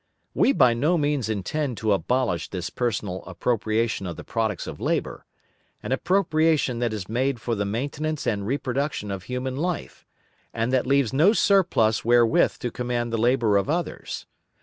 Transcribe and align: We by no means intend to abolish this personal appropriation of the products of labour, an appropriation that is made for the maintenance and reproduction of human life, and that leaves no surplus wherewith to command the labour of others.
We 0.33 0.51
by 0.51 0.73
no 0.73 0.97
means 0.97 1.29
intend 1.29 1.77
to 1.77 1.93
abolish 1.93 2.49
this 2.49 2.71
personal 2.71 3.23
appropriation 3.25 4.07
of 4.07 4.15
the 4.15 4.23
products 4.23 4.65
of 4.65 4.79
labour, 4.79 5.27
an 5.83 5.91
appropriation 5.91 6.79
that 6.79 6.91
is 6.91 7.07
made 7.07 7.39
for 7.39 7.53
the 7.53 7.65
maintenance 7.65 8.25
and 8.25 8.47
reproduction 8.47 9.11
of 9.11 9.25
human 9.25 9.55
life, 9.55 10.07
and 10.55 10.73
that 10.73 10.87
leaves 10.87 11.13
no 11.13 11.33
surplus 11.33 12.03
wherewith 12.03 12.53
to 12.61 12.71
command 12.71 13.13
the 13.13 13.19
labour 13.21 13.57
of 13.57 13.69
others. 13.69 14.25